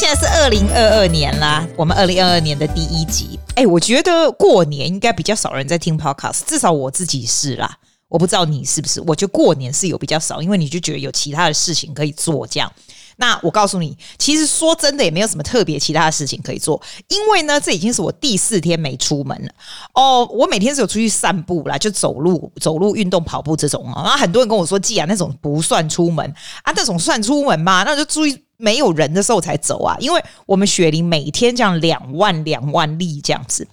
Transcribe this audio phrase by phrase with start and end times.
[0.00, 3.38] 现在是二零二二年啦，我们二零二二年的第一集。
[3.54, 7.76] 哎，我觉得过年应该比较少人在听 podcast，至少我自己是啦。
[8.08, 8.98] 我不知道你是不是？
[9.02, 12.72] 我觉得过年是有比较少，因为你就觉得有其他的事情可以做这样。
[13.20, 19.52] 那我告诉你，其实说真的也没有什么特别其他的事情可以做，因为呢，这已经是我第四天没出门了
[19.92, 20.24] 哦。
[20.32, 24.02] 我每天是有出去散步啦，就走路、走路、运动、跑步这种啊。
[24.02, 26.24] 然后很多人跟我说：“既然那种不算出门
[26.62, 27.82] 啊，那种算出门嘛？
[27.82, 33.68] 那就注意没有人的时候才走啊。”因为我们雪梨每天这样两万两万例这样子。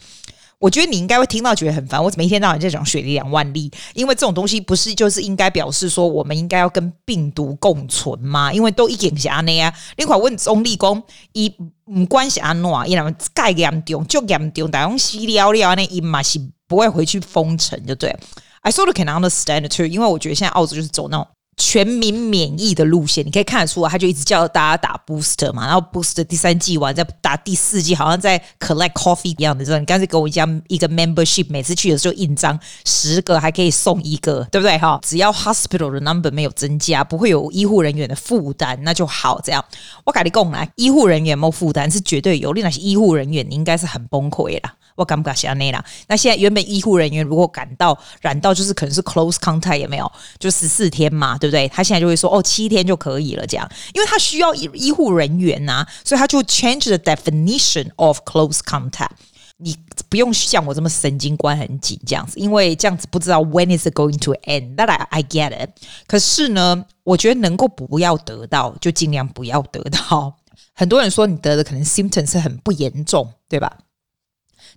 [0.59, 3.71] 我觉得你应该会听到觉得很烦，我怎么一天到晚在讲雪梨两万例？
[3.93, 8.51] 因为这种东西不是就是应该表示说我们应该要跟病毒共存吗？
[8.51, 11.53] 因为都一点下那样，另外问中立公一
[11.85, 18.15] 唔关系安诺，因为盖严重就严重，但用西聊聊那一嘛是不会回去封城，就对。
[18.61, 21.27] I sort of can understand too，因为我觉得现在澳洲就是走那种。
[21.57, 29.65] 全民免疫的路线，你可以看得出来，他就一直叫大家打 booster 嘛，然后 booster 第三季完再打第四季，好像在 collect coffee 一样的。
[29.65, 34.99] 这种你干脆给我一家一个 membership，每次去的时候印章，十个还可以送一个，对不对哈？
[35.03, 39.41] 只要 hospital 的 number 没有增加，不会有医护人员的负担，那就好。
[39.41, 39.65] 这样
[40.05, 44.75] 我跟你讲来，医护人员没有负担是绝对有，另外是医护人员，你应该是很崩溃啦。
[44.97, 45.83] 我敢不敢想那啦？
[46.07, 51.67] 那现在原本医护人员如果感到染到，就是可能是 close contact 也没有，就十四天嘛，对不对？
[51.69, 59.11] 他现在就会说哦，七天就可以了，这样，因为他需要医医护人员呐、所以他就 change the definition of close contact。
[59.59, 59.75] 你
[60.07, 64.75] 不用像我这么神经关很紧这样子，因为这样子不知道 when is it going to end。
[64.75, 65.69] That I I get it。
[66.05, 70.35] 可是呢，我觉得能够不要得到，就尽量不要得到。
[70.73, 73.75] 很多人说你得的可能 symptoms 是很不严重，对吧？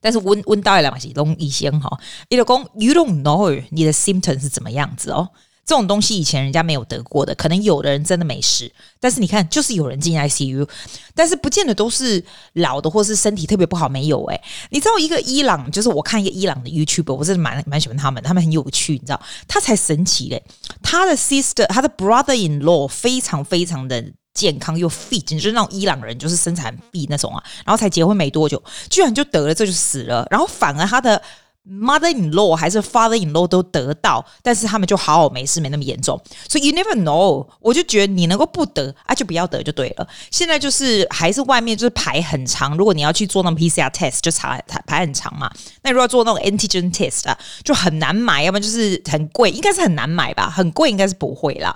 [0.01, 1.99] 但是温温到来嘛是容易先哈，
[2.29, 5.29] 你老公 you don't know 你的 symptom 是怎么样子哦？
[5.67, 10.69] 这种东西以前人家没有得过的，可能有的人真的没事，但是你看就是有人进 ICU，
[11.15, 12.25] 但是不见得都是
[12.55, 14.41] 老的或是身体特别不好没有诶，
[14.71, 20.43] 你知道一个伊朗，就是我看一个伊朗的 YouTube，我真的蛮蛮喜欢他们，他们很有趣，你知道他才神奇嘞，
[20.83, 24.05] 他的 sister 他的 brother in law 非常非常的。
[24.41, 27.45] 健康又 fit，就是那种伊朗人，就是身材很 fit 那种啊。
[27.67, 30.27] 然后才结婚没多久，居然就得了，这就死了。
[30.31, 31.21] 然后反而他的
[31.69, 36.19] mother in law 还是 father in law 都得到，但是他们就好好没事，没那么严重。
[36.49, 40.09] 所以 you never know，我就觉得你能够不得啊，就不要得就对了。
[40.31, 45.53] 现在就是还是外面就是排很长，如果你要去做那种 PCR test，就排排很长嘛。
[45.83, 50.49] 那如果要做那种 antigen test 啊，就很难买，要不然就是很贵，应该是很难买吧？
[50.49, 51.75] 很贵应该是不会啦。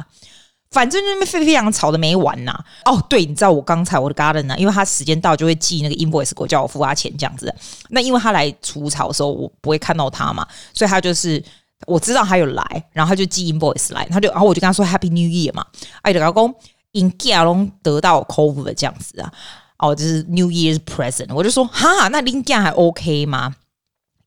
[0.75, 2.53] 反正那边沸沸扬吵的没完呐、
[2.85, 7.55] 哦，对，你知道我刚才我的 garden 呢，因为他时间到就会寄那个 invoice 给我，叫我付他钱这样子。
[7.91, 11.41] 那因为他来除草的时候，我不会看到他嘛，所以他就是
[11.87, 15.65] 我知道他有来，然后他就寄 invoice 来，他就然后我就跟他说 Happy New Year 嘛，
[16.03, 16.53] 哎，老公
[16.91, 19.33] in 家龙得到 COVID 这样子啊，
[19.79, 23.55] 哦，这是 New Year's present，我就说哈，那林家还 OK 吗？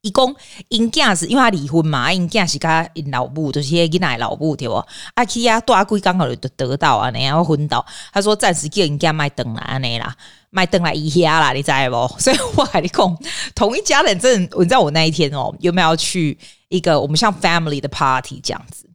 [0.07, 0.35] 伊讲
[0.69, 4.85] 因囝是因为他离婚嘛，因囝是甲因老母，就是迄个囡仔老母对无？
[5.13, 7.85] 啊去啊，大贵刚好就得到安尼啊，然后昏倒。
[8.13, 10.16] 他说暂时叫因囝卖等来安尼啦，
[10.50, 12.07] 卖等来伊遐啦，你知无？
[12.18, 13.18] 所以我甲你讲，
[13.53, 16.38] 同一家人真的，你知道我那一天哦，有没有去
[16.69, 18.87] 一个我们像 family 的 party 这样子？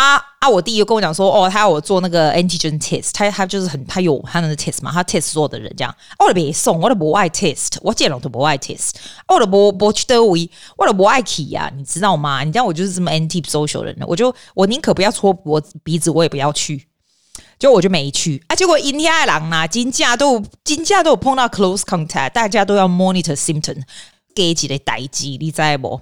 [0.00, 0.48] 啊啊！
[0.48, 5.94] 我弟又跟我讲说，哦，他要我做那个 antigen test，他他就是很他有他那个 test 嘛，他 test 所有的人这样。
[6.18, 8.92] 我都别送，我都不爱 test，我见了都不爱 test，
[9.28, 12.42] 我都不不去得位，我都不爱去呀，你知道吗？
[12.42, 16.86] 你知道我就是这么 anti social 的，我就我宁可不要戳我鼻子，我也不要去，
[17.58, 18.56] 就我就没去啊。
[18.56, 23.82] 结果印第安人呐，金价都金价都有碰到 close contact，大家都要 monitor symptom，
[24.34, 26.00] 给几个代志，你知不？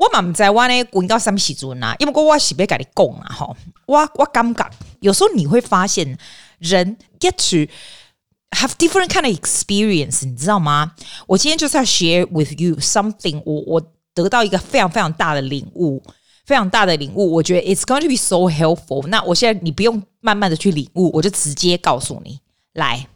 [0.00, 1.94] 我嘛唔知我呢，滚到什么时阵啊？
[1.98, 6.18] 因为我是要跟你讲啊，哈，我我感觉有时候你会发现
[6.58, 7.70] 人 get to
[8.56, 10.92] have different kind of experience，你知道吗？
[11.26, 16.02] 我今天就是要 share with you something，我我得到一个非常非常大的领悟，
[16.46, 19.06] 非常大的领悟，我觉得 it's going to be so helpful。
[19.08, 22.40] 那我现在你不用慢慢的去领悟，我就直接告诉你，
[22.72, 23.06] 来。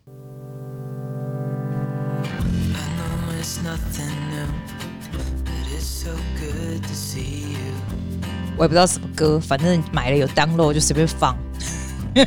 [8.56, 11.36] 我也不知道什么歌，反正买了有 download 就随便放。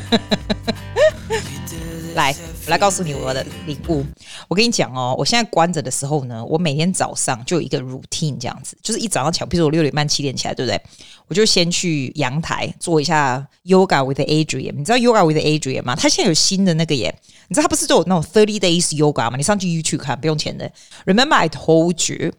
[2.15, 2.35] 来，
[2.65, 4.03] 我来告诉你我的礼物。
[4.47, 10.81] 我跟你讲哦，我现在关着的时候呢，我每天早上就有一个 routine 这样子，就是一早上起来，比如说我六点半、七点起来，对不对？
[11.27, 14.73] 我就先去阳台做一下 yoga with Adrian。
[14.75, 15.95] 你知道 yoga with Adrian 吗？
[15.95, 17.13] 他现在有新的那个耶，
[17.47, 19.37] 你知道他不是都有那种 thirty days yoga 吗？
[19.37, 20.69] 你上去 YouTube 看，不用钱的。
[21.05, 22.33] Remember I told you。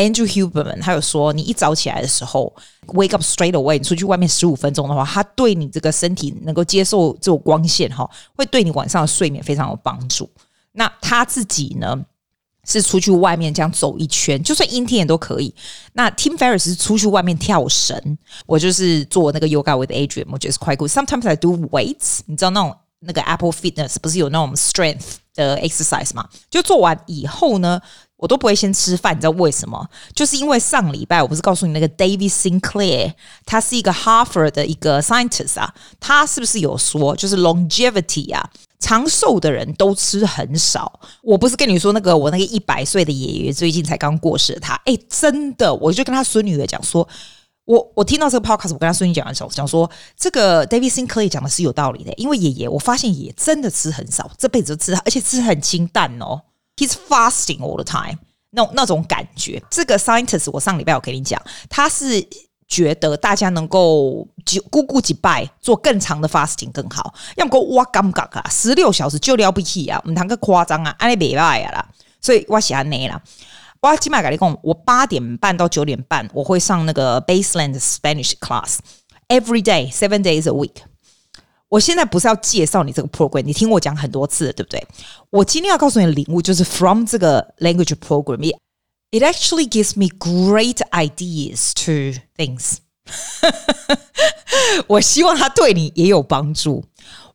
[0.00, 2.52] Andrew Huberman 他有说，你一早起来的时候
[2.86, 10.28] ，wake up straight away，你出去外面十五分钟的话，他对你这个身体能够接受这种光线哈，会对你晚上的睡眠非常有帮助。
[10.72, 11.98] 那他自己呢，
[12.64, 15.54] 是出去外面这样走一圈，就算阴天也都可以。
[15.92, 20.90] 那 Tim Ferriss 是出去外面跳绳，我就是做那个 Yoga with Adrian，我觉得是 quite good。
[20.90, 26.28] Sometimes I do weights，你知道那种那个 Apple Fitness 不是有那种 strength 的 exercise 吗？
[26.50, 27.80] 就做完以后呢，
[28.20, 29.88] 我都不会先吃饭，你知道为什么？
[30.14, 33.14] 就是因为上礼拜我不是告诉你那个 David Sinclair，
[33.46, 41.00] 他是一个 Harvard 的一个 scientist 啊，他是不是有说就是 longevity 啊，长寿的人都吃很少。
[41.22, 47.08] 我不是跟你说那个我那个一百岁的爷爷最近才刚过世他，哎，真的，我就跟他孙女儿讲说，
[47.64, 56.42] 我我听到这个 podcast，我跟他孙女讲的时候讲说，这个 David Sinclair 讲的是有道理的，因为爷爷我发现爷爷真的吃很少，这辈子都吃，而且吃很清淡哦。
[56.80, 58.16] He's fasting all the time，
[58.52, 59.62] 那种那种感觉。
[59.70, 61.38] 这个 scientist 我上礼拜我跟你讲，
[61.68, 62.26] 他是
[62.66, 67.12] 觉得大家能够就咕咕几拜做更长的 fasting 更好。
[67.36, 71.86] 要么我感觉啊，十六小时就了不起啊，我们谈个夸张啊，安尼没办法啦。
[72.22, 73.20] 所以我喜欢你啦。
[73.82, 80.89] 我今麦跟你讲，我八点半到九点半我会上那个 Baseline Spanish class，every day seven days a week。
[81.70, 84.86] 我现在不是要介绍你这个 program，你听我讲很多次，对不对？
[85.30, 92.78] 我今天要告诉你的领悟就是 from 这个 language program，it actually gives me great ideas to things。
[94.88, 96.84] 我希望它对你也有帮助。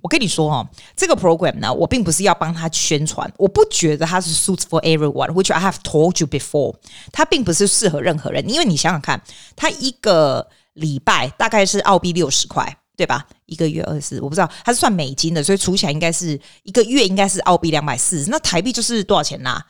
[0.02, 6.76] 我跟你说哦，这个 program 呢，我并不是要帮他宣传，我不觉得它是 suits for everyone，which I have told you before。
[7.12, 9.20] 它并不是适合任何人，因为你想想看，
[9.56, 12.78] 它一个礼拜大概是澳币六十块。
[12.96, 13.26] 对吧？
[13.46, 19.62] 一个月二十四，我不知道，它是算美金的，所以除起来应该是一个月应该是澳币两百四，那台币就是多少钱呐？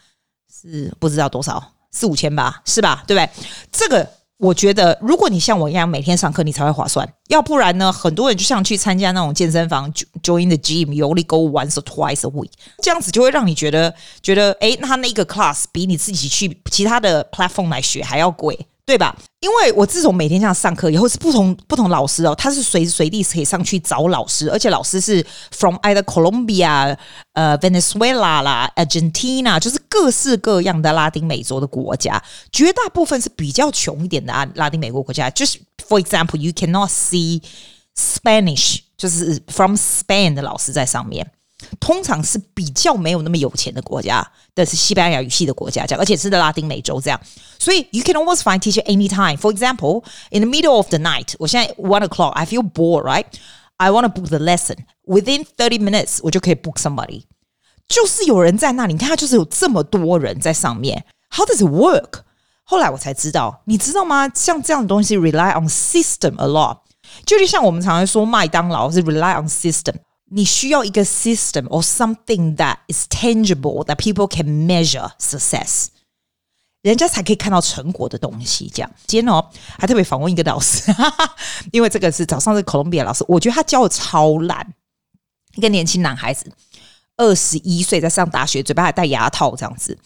[0.50, 3.04] 是不知道多少，四五千吧，是吧？
[3.06, 3.30] 对不对？
[3.72, 7.08] 这个我觉得，如果你像我一样每天上课，你才会划算。
[7.28, 12.52] 要不然呢，很多人就像去参加那种健身房，join the gym，you only go once or twice a week，
[12.82, 18.68] 这样子就会让你觉得觉得，诶，那他那个 class 比你自己去其他的 platform 来学还要贵。
[18.86, 19.16] 对吧？
[19.40, 26.96] 因为我自从每天这样上课以后，是不同不同老师哦，他是随时随地可以上去找老师，而且老师是 from either Colombia、
[27.34, 32.22] 呃 Venezuela 啦、Argentina，就是各式各样的拉丁美洲的国家，
[32.52, 35.32] 绝大部分是比较穷一点的啊，拉丁美国国家。
[35.32, 37.42] 就是 for example, you cannot see
[37.98, 41.32] Spanish，就是 from Spain 的老师在上面。
[41.79, 47.21] 通常是比较没有那么有钱的国家，的是西班牙语系的国家这样，而且是在拉丁美洲这样，
[47.59, 49.37] 所以 you can almost find teacher anytime.
[49.37, 53.27] For example, in the middle of the night，我现在 one o'clock, I feel bored, right?
[53.77, 54.77] I want to book the lesson.
[55.07, 57.25] Within thirty minutes，我就可以 book somebody。
[57.89, 61.05] 就是有人在那里，你看他就是有这么多人在上面。
[61.31, 62.21] How does it work？
[62.65, 64.31] 后来我才知道，你知道吗？
[64.35, 66.79] 像这样的东西 rely on system a lot，
[67.27, 69.95] 就像我们常常说麦当劳是 rely on system。
[70.36, 75.88] 你需要一个 system or something that is tangible that people can measure success，
[76.82, 78.70] 人家才可以看到成果的东西。
[78.74, 79.50] 这样，今天哦，
[79.80, 81.36] 还特别访问一个老师，哈哈，
[81.72, 84.74] 因为这个是早上是 Columbia 老师，我觉得他教的超烂。
[85.56, 86.52] 一个年轻男孩子，
[87.16, 89.98] 二十一岁，在上大学，嘴巴还戴牙套，这样子。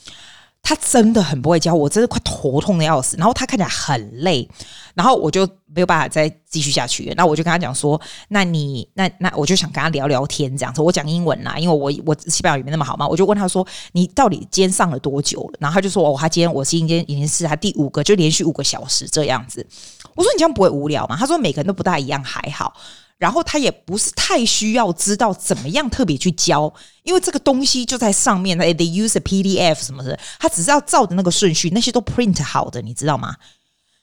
[0.61, 3.17] 他真的很不会教，我真的快头痛的要死。
[3.17, 4.47] 然后他看起来很累，
[4.93, 5.43] 然后我就
[5.73, 7.11] 没有办法再继续下去。
[7.17, 13.07] 那我就跟他讲说：“那你那那我就想跟他聊聊天这样子。”我讲英文啦，因为我我西班牙语没那么好嘛。
[13.07, 19.65] 我就问他说：“你到底今天上了多久了？”然后他就说：“哦，他今天我今天已经是他第五个，就连续五个小时这样子。”
[20.13, 22.75] 我说：“你这样不会无聊吗？”他说：“每个人都不大一样，还好。”
[23.18, 26.72] 然后他也不是太需要知道怎么样特别去教，
[27.04, 28.58] 因为这个东西就在上面。
[28.58, 33.36] They use a PDF 什么的，他只是要照着那个顺序，那些都 print 好的，你知道吗？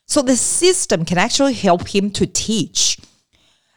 [0.08, 2.96] So the system can actually help him to teach。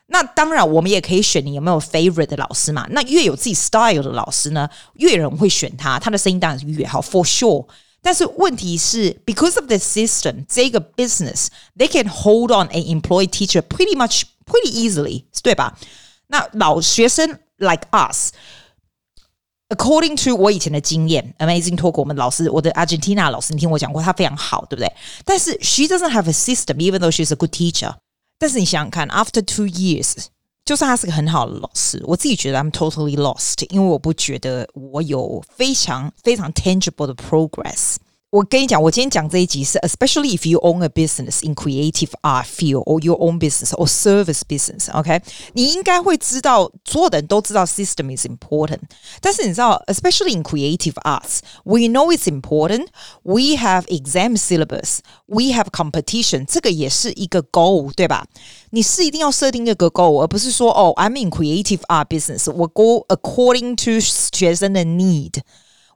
[0.06, 2.86] 那当然，我们也可以选你有没有 favorite 的老师嘛？
[2.90, 7.66] 那越有自己 style 的老师呢，越人会选他，他的声音当然是越好，for sure。
[8.00, 14.22] 但是问题是，because of the system，这个 business，they can hold on an employed teacher pretty much。
[14.48, 15.78] Pretty easily，对吧？
[16.26, 24.92] 那老学生 like us，according to 我以前的经验，Amazing Talk 我们老师，我的 Argentina 老师，你听我讲过，他非常好，对不对？
[25.24, 27.94] 但是 she doesn't have a system，even though she's a good teacher。
[28.38, 30.26] 但是你想想看，after two years，
[30.64, 37.96] 就算他是个很好的老师，我自己觉得 I'm totally lost，因为我不觉得我有非常非常 tangible 的 progress。
[38.30, 43.86] 我跟你讲，我今天讲这一集是，especially if you own a business in creative art field or your own business or
[43.86, 45.22] service business，OK？
[45.52, 48.80] 你应该会知道，所有的人都知道 system is important。
[49.20, 58.26] 但是你知道，especially in creative arts，we know it's important。We have exam syllabus，we have competition，这个也是一个 goal，对吧？
[58.70, 65.34] 你是一定要设定一个 goal，而不是说哦，I'm in creative art business，我 go according to 学生的 need。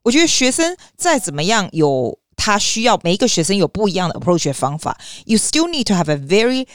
[0.05, 2.17] 我觉得学生再怎么样有。
[2.37, 4.97] 他需要每一个学生有不一样的 approach 的方法。
[5.27, 6.67] You still need to have a very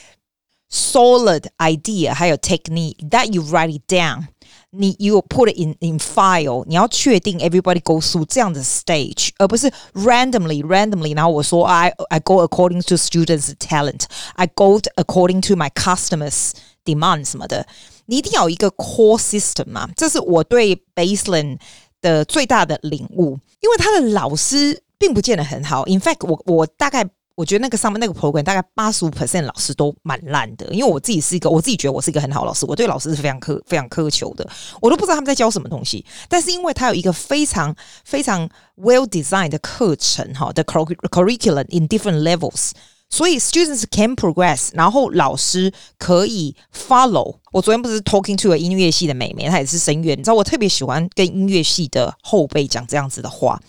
[0.70, 4.26] solid idea，还有 technique that you write it down。
[4.70, 6.64] 你 you put it in in file。
[6.66, 11.14] 你要确定 everybody goes through 这样的 stage，而不是 randomly randomly。
[11.14, 16.50] 然后我说 I I go according to students' talent，I go according to my customers'
[16.84, 17.66] demand 什么的。
[18.06, 21.58] 你一定要有一个 core system 嘛，这是我对 Baseline
[22.00, 24.82] 的最大的领悟，因为他的老师。
[24.99, 25.83] 并不见得很好。
[25.85, 30.65] In fact，我我大概我觉得那个上面那个 program 大概八十五 percent 老师都蛮烂的。
[30.73, 34.47] 因为我自己是一个，我自己觉得我是一个很好老师，我对老师是非常苛非常苛求的。
[34.81, 36.05] 我都不知道他们在教什么东西。
[36.27, 42.71] 但是因为他有一个非常非常 well designed 的课程哈的 curriculum in different levels，
[43.09, 47.37] 所以 students can progress，然后老师可以 follow。
[47.53, 53.61] 我昨天不是 talking to a 音乐系的妹妹，她也是声乐，你知道我特别喜欢跟音乐系的后辈讲这样子的话。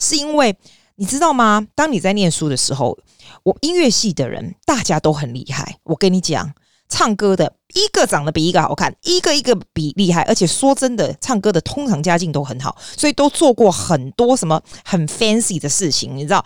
[0.00, 0.56] 是因为
[0.96, 1.66] 你知道吗？
[1.76, 2.98] 当你在念书的时候，
[3.44, 5.76] 我音乐系的人大家都很厉害。
[5.84, 6.52] 我跟你讲，
[6.88, 10.22] 唱歌的一个长得比一个好看，一个一个比厉害。
[10.22, 16.44] 而且说真的，唱歌的通常家境都很好，所以都做过很多什么很 fancy 的事情，你知道？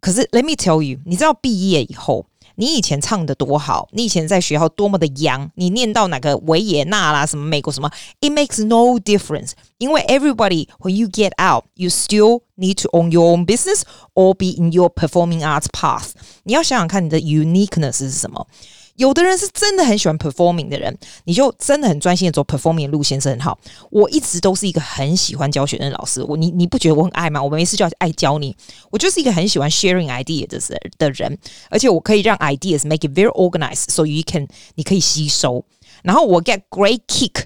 [0.00, 2.26] 可是 Let me tell you，你知道毕业以后。
[2.62, 7.90] 你以前唱的多好，你以前在学校多么的洋，你念到哪个维也纳啦，什么美国什么
[8.20, 13.44] ，it makes no difference，因为 everybody when you get out, you still need to own your own
[13.44, 13.82] business
[14.14, 16.10] or be in your performing arts path。
[16.44, 18.46] 你要想想看，你的 uniqueness 是什么。
[18.96, 23.58] 有的人是真的很喜欢 performing 的人，你就真的很专心的走 performing 的路线是很好。
[23.90, 27.42] 我一直都是一个很喜欢教学生老师，我你你不觉得我很爱吗？
[27.42, 28.54] 我没事就要爱教你，
[28.90, 30.60] 我就是一个很喜欢 sharing idea 的
[30.98, 31.38] 的人，
[31.70, 35.64] 而且我可以让 ideas make it very organized，so you can 你可以吸收，
[36.02, 37.44] 然后我 get great kick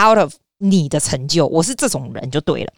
[0.00, 2.72] out of 你的成就，我是这种人就对了。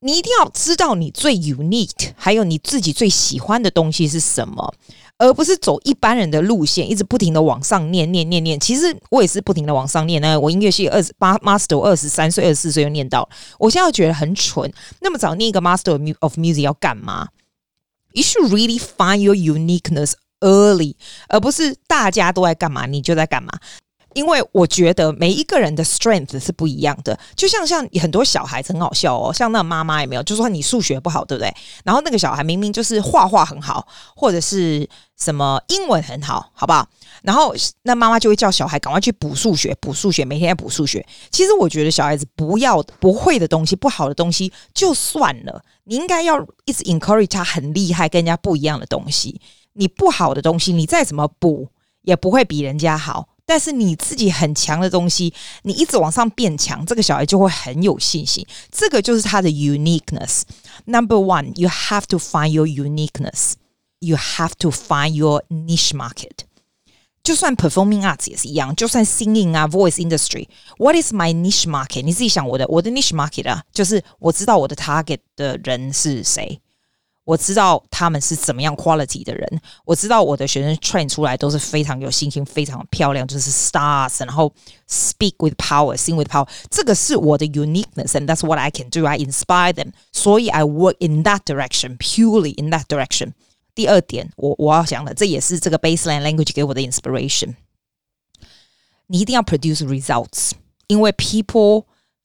[0.00, 4.74] 你一定要知道你最 unique，还有你自己最喜欢的东西是什么。
[5.18, 8.58] 而不是走一般人的路线，一直不停的往上念念念念。
[8.58, 10.38] 其实我也是不停的往上念呢。
[10.38, 13.28] 我音乐系二十八 master，二十三岁、二十四岁就念到，
[13.58, 14.70] 我现在觉得很蠢。
[15.00, 17.28] 那么早念一个 master of music 要干嘛
[18.12, 20.96] ？You should really find your uniqueness early，
[21.28, 23.52] 而不是大家都在干嘛，你就在干嘛。
[24.14, 30.22] 因为我觉得每一个人的 strength 是不一样的，就像像很多小孩子很好笑哦，像那妈妈有没有？
[30.22, 31.54] 就说你数学不好，对不对？
[31.84, 36.88] 然后那个小孩明明就是画画很好，或者是什么英文很好，好不好？
[37.22, 41.04] 然后那妈妈就会叫小孩赶快去补数学，补数学，每天在补数学。
[41.30, 49.40] 其实我觉得小孩子不要不会的东西，不好的东西就算了，你应该要一直 encourage 他很厉害，跟人家不一样的东西。
[49.72, 51.68] 你不好的东西，你再怎么补
[52.02, 53.28] 也不会比人家好。
[53.46, 55.32] 但是你自己很强的东西，
[55.62, 58.46] 你一直往上变强，这个小孩就会很有信心。
[58.70, 60.42] 这个就是他的 uniqueness。
[60.86, 63.52] Number one, you have to find your uniqueness.
[64.00, 66.46] You have to find your niche market.
[67.22, 70.46] 就算 performing arts 也是一样，就算 singing 啊，voice industry。
[70.76, 72.02] What is my niche market？
[72.02, 76.60] 你自己想我的，我的 niche market 啊，就是我知道我的 target 的人是谁。
[77.25, 84.51] 我知道他们是怎么样 quality 的人，我知道我的学生 train 出来都是非常有信心、非常漂亮，就是 stars，然后
[84.89, 90.95] speak with power，sing with power，这个是我的 uniqueness，and that's what I can do，I inspire them，所以 I work
[90.99, 93.33] in that direction，purely in that direction。
[93.75, 97.53] 第二点，我我要讲的，这也是这个 baseline language 给我的 inspiration，
[99.05, 100.53] 你一定要 produce results，
[100.87, 101.83] 因为 people。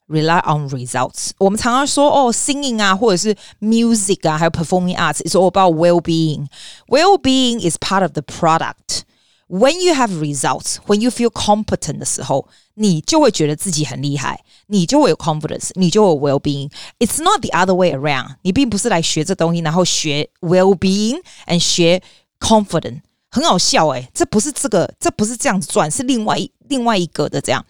[0.08, 1.30] Rely on results。
[1.38, 6.46] 我们常常说哦，singing 啊，或者是 music 啊，还有 performing arts，it's all about well-being.
[6.88, 9.04] Well-being is part of the product.
[9.48, 16.70] When you have results, when you feel competent 的时候，你就会觉得自己很厉害，你就会有 confidence，你就有 well-being.
[16.98, 18.36] It's not the other way around.
[18.42, 22.02] 你并不是来学这东西，然后学 well-being and 学
[22.40, 23.00] confident。
[23.30, 27.64] 很好笑诶，这不是这个，这不是这样子转，是另外一另外一个的这样。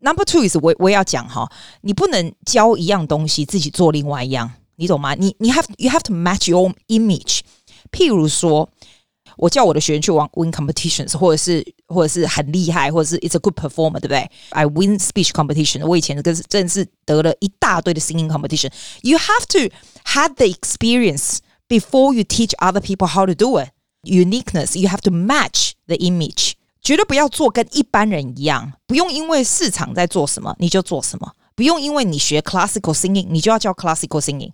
[0.00, 5.14] Number two is 我我也要讲哈，你不能教一样东西自己做另外一样，你懂吗？
[5.14, 7.40] 你你 have you have to match your own image。
[7.90, 8.68] 譬如说，
[9.36, 14.30] 我叫我的学员去玩 win competitions，或者是或者是很厉害，或者是 it's a good performer，对不对？
[14.50, 15.86] I win speech competition。
[15.86, 23.58] 我以前跟真的是得了一大堆的 singing competition。You have to have the experience before you teach other people how to do
[23.58, 23.70] it.
[24.02, 26.52] Uniqueness, you have to match the image.
[26.81, 34.51] 绝对不要做跟一般人一样，不用因为市场在做什么你就做什么，不用因为你学 classical singing 你就要教 classical singing。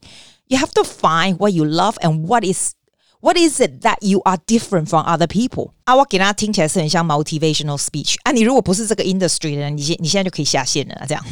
[0.47, 2.73] You have to find what you love and what is
[3.19, 5.71] what is it that you are different from other people。
[5.85, 8.15] 啊，我给大家听起来是很像 motivational speech。
[8.23, 11.05] 啊，你如果不是这个 industry 的人，你现你现在就可以下线了。
[11.07, 11.25] 这样，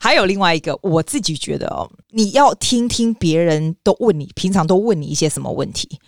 [0.00, 5.98] 还有另外一个，我自己觉得哦，你要听听别人都问你，平常都问你一些什么问题。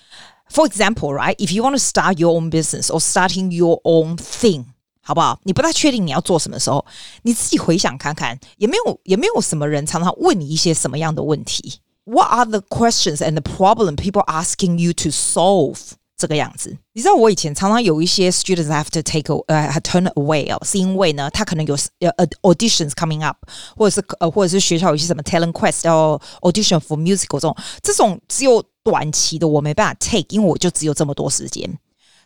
[0.49, 1.35] For example, right?
[1.37, 4.65] If you want to start your own business or starting your own thing.
[5.03, 5.39] 好不好？
[5.43, 6.85] 你不太确定你要做什么时候，
[7.23, 11.79] 你自己回想看看，也没有也没有什么人常常问你一些什么样的问题。
[12.03, 15.77] What are the questions and the problem people asking you to solve？
[16.17, 23.37] 这个样子，你知道我以前常常有一些 students have to take a, 呃 turn away 哦，是因为呢，他可能有呃 auditions coming up，
[23.75, 31.68] 或者是呃或者是学校有一些什么 talent quest 要 audition for musical 这种这种只有 短期的我没办法 take，因为我就只有这么多时间。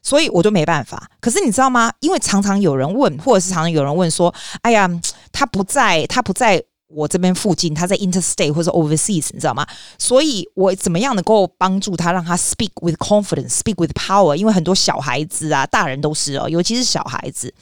[0.02, 1.10] 所以我就没办法。
[1.20, 1.90] 可是你知道吗？
[2.00, 4.88] 因为常常有人问，或者是常常有人问说：“哎呀，
[5.32, 9.66] 他不在，他不在我这边附近，他在 interstate 或者 overseas，你知道吗？”
[9.98, 14.34] 所以我怎么样能够帮助他，让他 speak with confidence，speak with power？
[14.34, 17.52] 因为很多小孩子啊，大人都是哦，尤其是小孩子。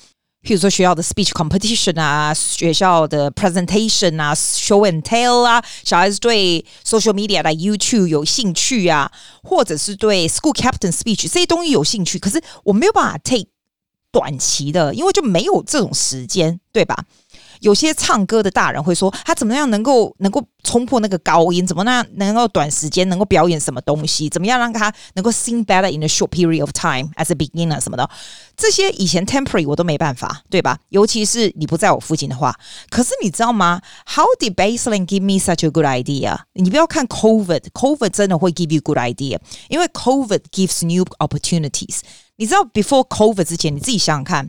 [0.48, 9.12] 譬如说学校的 speech competition 啊，学校的 presentation 啊，show and tell 啊，小孩子对 social media 的 YouTube 有兴趣啊，
[9.42, 13.44] 或者是对 school captain speech 这些东西有兴趣，可是我没有办法 take
[14.10, 17.04] 短期的，因为就没有这种时间，对吧？
[17.60, 21.66] 有些唱歌的大人会说，他怎么样能够能够冲破那个高音？
[21.66, 24.28] 怎么样能够短时间能够表演什么东西？
[24.28, 28.08] 怎么样让他能够 sing better in a short period of time as a beginner 什么的？
[28.56, 30.78] 这些以前 temporary 我都没办法，对吧？
[30.88, 32.54] 尤其是你不在我附近的话。
[32.90, 36.38] 可是你知道吗？How did Baseline give me such a good idea？
[36.54, 39.38] 你不要看 COVID，COVID 真的会 give you good idea，
[39.68, 42.00] 因为 COVID gives new opportunities。
[42.40, 44.48] 你知道 before COVID 之前，你自己想想看。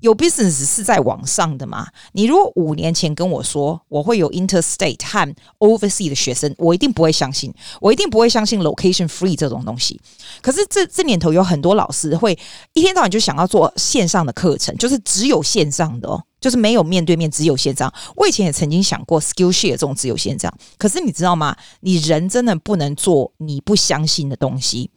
[0.00, 1.86] 有 business 是在网上的吗？
[2.12, 9.98] 你如果五年前跟我说我会有 interstate 和 overseas 的学生，我一定不会相信，我一定不会相信 location free 这种东西。
[10.42, 12.36] 可是这这年头有很多老师会
[12.74, 17.90] 一天到晚就想要做线上的课程，就是只有线上的哦，就是没有面对面，只有线上。
[18.16, 21.56] 我以前也曾经想过 Skillshare 这种只有线上，可是你知道吗？
[21.80, 24.90] 你人真的不能做你不相信的东西。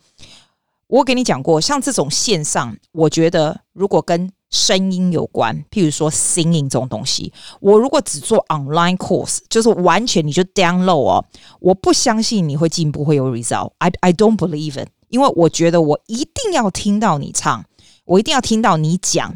[0.87, 11.25] 我跟你讲过，像这种线上，我觉得如果跟声音有关，譬如说 singing 这种东西，我如果只做 online course，就是完全你就 download 哦，
[11.59, 13.71] 我不相信你会进步，会有 result。
[13.79, 17.65] I I don't believe it，因为我觉得我一定要听到你唱，
[18.05, 19.35] 我一定要听到你讲，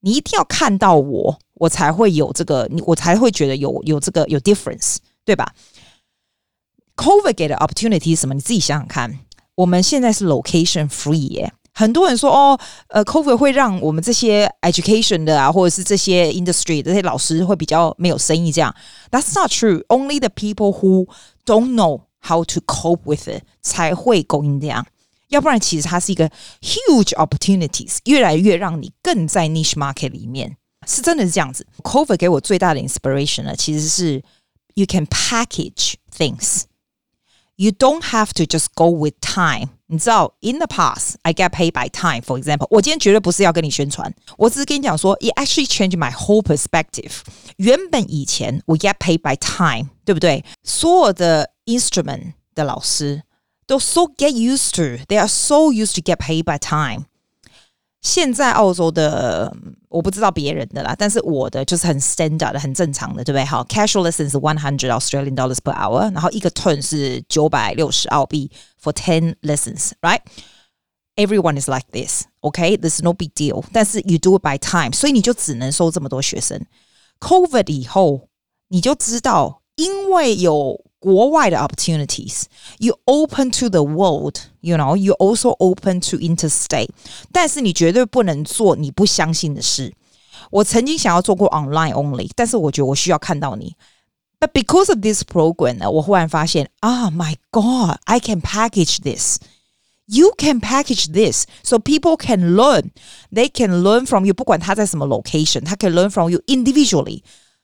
[0.00, 5.52] 你一定要看到我，我才会有这个，我才会觉得有有这个有 difference，对吧
[6.96, 8.34] ？COVID 给的 opportunity 是什么？
[8.34, 9.20] 你自己想想看。
[9.55, 18.51] 我们现在是 location free 耶，很多人说哦，呃，COVID 会让我们这些 education 的啊，或者是这些 industry 这些老师会比较没有生意。
[18.51, 18.75] 这样，
[19.11, 19.83] That's not true.
[19.87, 21.07] Only the people who
[21.45, 24.85] don't know how to cope with it 才会 go in 这样。
[25.29, 26.29] 要不然，其实它是一个
[26.61, 30.55] huge opportunities，越来越让你更在 niche market 里面，
[30.85, 31.67] 是真的是这样子。
[31.83, 34.23] COVID 给我最大的 inspiration 呢，其实是
[34.75, 36.61] you can package things。
[37.61, 39.69] You don't have to just go with time。
[39.87, 42.21] 你知道，in the past, I get paid by time.
[42.21, 47.21] For example，我今天绝对不是要跟你宣传，我只是跟你讲说，it actually changed my whole perspective。
[47.55, 50.43] 原本以前我 get paid by time，对不对？
[50.63, 53.23] 所有的 instrument 的老师
[53.65, 57.05] 都 so get used to, they are so used to get paid by time。
[58.01, 59.51] 现在澳洲的
[59.89, 63.43] 我不知道别人的啦，但是我的就是很 standard 的，很正常的，对不对？
[63.43, 68.49] 好，casual lessons 是 one hundred Australian dollars per hour，然后一个 turn 是九百六十澳币
[68.81, 76.65] for ten lessons，right？Everyone is like this，OK？This is no big deal，但是 you do it by time，所以你就只能收这么多学生。
[77.19, 78.29] COVID 以后
[78.69, 80.79] 你就知道，因为有。
[81.01, 86.89] 国外的 opportunities，you open to the world，you know，you also open to interstate。
[87.31, 89.93] 但是你绝对不能做你不相信的事。
[90.49, 93.75] 我曾经想要做过 online only，但是我觉得我需要看到你。
[94.39, 102.55] But because of this program 呢，我忽然发现啊，My God，I can package this。You can package this so people can
[102.55, 102.91] learn.
[103.31, 104.33] They can learn from you。
[104.33, 107.23] 不管他在什么 location，他可以 learn from you individually。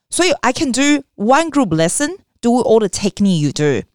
[0.09, 2.17] 所以 I can do one group lesson。
[2.41, 3.87] Do all the technique you do，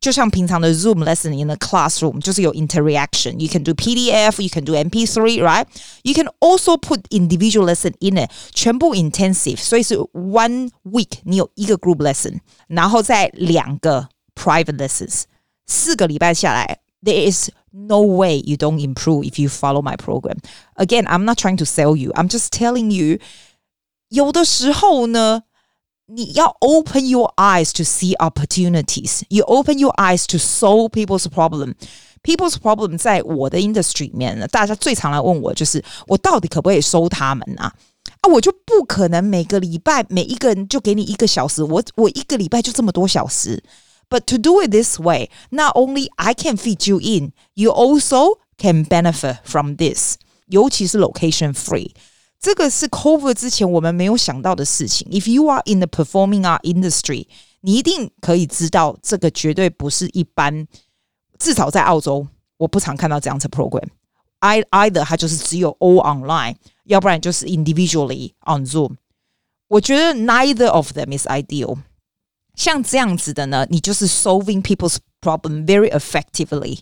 [0.00, 6.76] 就像平常的 Zoom lesson in the classroom，就是有 interaction。You can do PDF，you can do MP3，right？You can also
[6.76, 15.22] put individual lesson in it，全部 intensive，所以是 one week 你有一个 group lesson，然后再两个 private lessons。
[15.66, 20.36] 四个礼拜下来，there is no way you don't improve if you follow my program.
[20.74, 22.12] Again, I'm not trying to sell you.
[22.12, 23.18] I'm just telling you，
[24.10, 25.42] 有的时候呢，
[26.10, 29.22] 你要 open your eyes to see opportunities.
[29.28, 31.74] You open your eyes to solve people's problem.
[32.22, 37.72] People's problem 在我的 industry 里面呢，大家最常来问我就是，我到底可不可以收他们啊？
[38.20, 43.62] 啊，我就不可能每个礼拜每一个人就给你一个小时，我我一个礼拜就这么多小时。
[44.08, 48.84] But to do it this way, not only I can fit you in, you also can
[48.84, 50.16] benefit from this.
[50.46, 51.90] 尤其是 location free，
[52.40, 55.08] 这个是 COVID 之前我们没有想到的事情。
[55.10, 57.26] If you are in the performing art industry，
[57.62, 60.66] 你一定可以知道，这个绝对不是一般。
[61.38, 62.26] 至少在澳洲，
[62.58, 68.96] 我不常看到这样子 program。I either 它就是只有 all online，要不然就是 individually on Zoom。
[69.68, 71.78] 我觉得 neither of them is ideal。
[72.54, 76.80] 像这样子的呢，你就是 solving people's problem very effectively。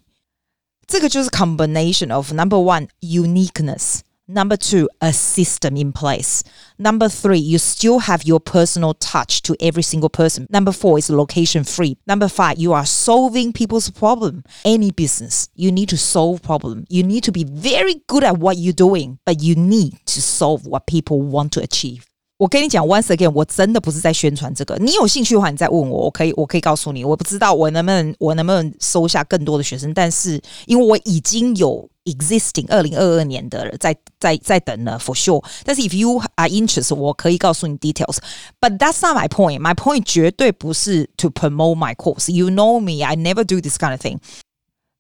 [0.86, 4.00] 这个就是 combination of number one uniqueness。
[4.28, 6.42] Number two, a system in place.
[6.78, 10.46] Number three, you still have your personal touch to every single person.
[10.48, 11.98] Number four is location free.
[12.06, 14.42] Number five, you are solving people's problem.
[14.64, 16.86] Any business, you need to solve problem.
[16.88, 20.66] You need to be very good at what you're doing, but you need to solve
[20.66, 22.04] what people want to achieve.
[22.38, 24.74] 我跟你讲，once again，我真的不是在宣传这个。
[24.78, 27.04] 你有兴趣的话，你再问我，我可以，我可以告诉你。
[27.04, 35.44] 我不知道我能不能，我能不能收下更多的学生，但是因为我已经有 existing 二零二二年的在在在等了，for sure。
[35.64, 39.60] 但是 if you are interested，我可以告诉你 details。But that's not my point.
[39.60, 42.30] My point 绝对不是 to promote my course.
[42.30, 44.18] You know me, I never do this kind of thing。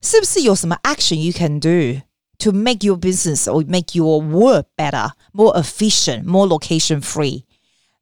[0.00, 6.24] 是不是有什么 action you can do？to make your business or make your work better, more efficient,
[6.24, 7.44] more location free,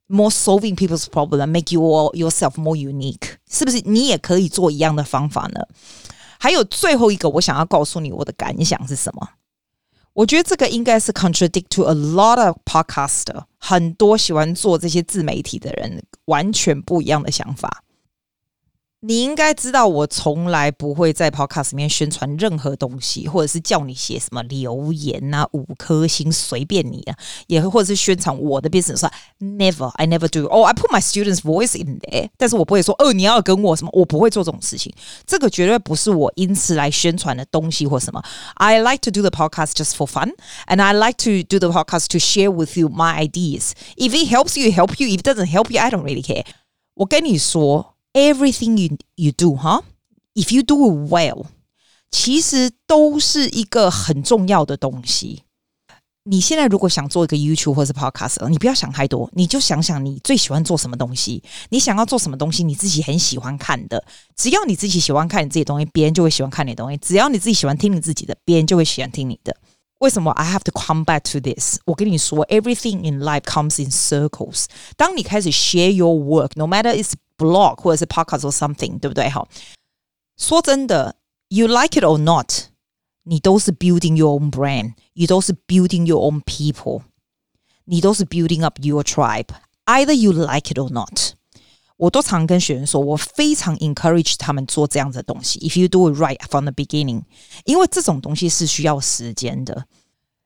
[0.07, 5.61] more solving people's problem, and make your yourself more unique，是不是你也可以做一样的方法呢？
[6.38, 9.28] 还有最后一个，我想要告诉你我的感想是什么？
[10.14, 17.84] 我觉得这个应该是 contradict to a lot of podcaster，很多喜欢做这些自媒体的人完全不一样的想法。
[19.00, 27.14] 你应该知道，我从来不会在 podcast 里面宣传任何东西，或者是叫你写什么留言啊，五颗星随便你啊，
[27.46, 29.08] 也或者是宣传我的 business。
[29.38, 30.48] Never, I never do.
[30.48, 34.92] Oh, I put my students' voice in there，但是我不会说，哦，你要跟我什么，我不会做这种事情。
[35.24, 38.20] 这个绝对不是我因此来宣传的东西或什么。
[38.54, 40.32] I like to do the podcast just for fun,
[40.66, 43.74] and I like to do the podcast to share with you my ideas.
[43.96, 45.06] If it helps you, help you.
[45.06, 46.44] If doesn't help you, I don't really care.
[46.94, 47.97] 我跟你说。
[48.13, 49.81] Everything you you do, huh?
[50.35, 51.45] If you do it well，
[52.11, 55.43] 其实都是一个很重要的东西。
[56.25, 64.01] 你现在如果想做一个 YouTube 或者是 Podcast，你不要想太多，你就想想你最喜欢做什么东西，你想要做什么东西，你自己很喜欢看的。
[64.37, 66.97] 只要你自己喜欢看你自己的东西，别人就会喜欢看你的东西。
[66.97, 69.53] 只要你自己喜欢听你自己的，别人就会喜欢听你的。
[69.99, 71.77] 为什么 I have to come back to this？
[71.85, 74.67] 我跟你说，Everything in life comes in circles。
[74.95, 79.29] 当你开始 share your work，no matter it's blog 或者是 podcast or something，对不对？
[79.29, 79.47] 好，
[80.37, 81.15] 说真的，
[81.49, 82.51] you like it or not，
[83.23, 87.01] 你都是 building your own brand，你都是 building your own people，
[87.85, 91.33] 你都是 building up your tribe。Either you like it or not，
[91.97, 95.59] 我都常跟学生说，我非常 encourage 他们做这样子的东西。
[95.59, 97.23] If you do it right from the beginning，
[97.65, 99.87] 因为这种东西是需要时间的。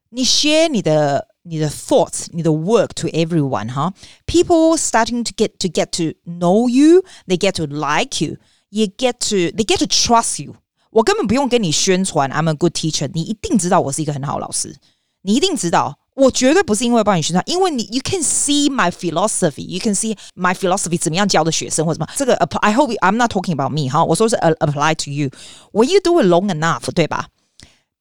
[0.09, 1.27] 你 share 你的。
[1.43, 3.93] 你的 thoughts，你的 work to everyone 哈，
[4.25, 9.65] people starting to get to get to know you，they get to like you，you get to they
[9.65, 10.55] get to trust you。
[10.91, 14.75] 我根本不用跟你宣传，I'm a good teacher，你一定知道我是一个很好老师，
[15.21, 23.51] 你一定知道，我绝对不是因为帮你宣传，因为你 you can see my philosophy，you can see my philosophy 怎么样教的学生或者什么，这个 I hope I'm not talking
[23.53, 27.27] about me 哈，我说是 apply to you。When you do it long enough，对吧？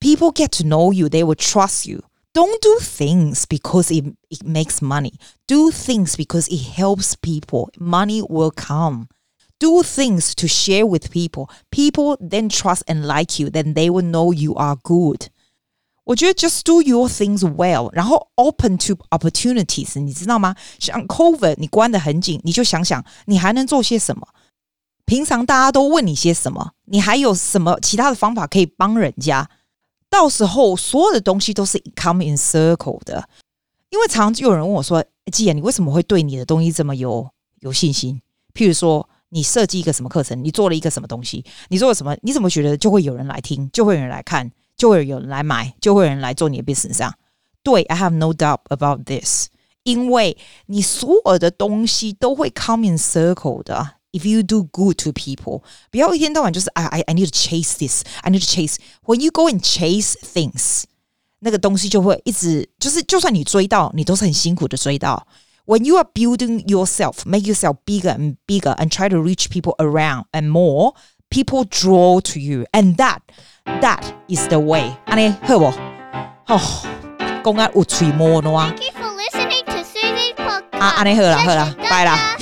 [0.00, 2.02] People get to know you，they will trust you。
[2.32, 5.14] Don't do things because it, it makes money.
[5.46, 7.70] Do things because it helps people.
[7.78, 9.06] Money will come.
[9.58, 11.48] Do things to share with people.
[11.70, 13.48] People then trust and like you.
[13.48, 15.28] Then they will know you are good.
[16.04, 20.54] 我觉得 just do your things well，然后 open to opportunities，你知道吗？
[20.78, 24.28] 像 COVID，你关得很紧，你就想想你还能做些什么？
[25.04, 26.72] 平常大家都问你些什么？
[26.84, 29.48] 你还有什么其他的方法可以帮人家？
[30.11, 33.27] 到时候所有的东西都是 come in circle 的，
[33.89, 37.27] 因为常常就有人问我说：“既然你为什么会对你的东西这么有
[37.61, 38.21] 有信心？
[38.53, 42.15] 譬如说，你设计一个什么课程，你做了一个什么东西，你做了什么？
[42.21, 47.13] 你怎么觉得就会有人来听，就会有人来看，就会有人来买，就会有人来做你的 business 上？
[47.63, 49.47] 对，I have no doubt about this，
[49.83, 54.00] 因为你所有的东西都会 come in circle 的。
[54.12, 59.20] if you do good to people，不要一天到晚就是 I I I need to chase this，I need to chase。When
[59.20, 60.84] you go and chase things，
[61.40, 65.26] 那个东西就会一直就是，就算你追到，你都是很辛苦的追到。
[65.66, 70.26] When you are building yourself, make yourself bigger and bigger, and try to reach people around
[70.30, 70.94] and more,
[71.28, 73.18] people draw to you, and that
[73.82, 74.96] that is the way。
[75.06, 75.72] 安尼好不？
[76.46, 76.60] 哦，
[77.44, 78.68] 讲啊有嘴毛喏。
[78.68, 80.78] Thank you for listening to Susie's podcast.
[80.78, 82.36] 啊，安尼好啦，好啦，拜啦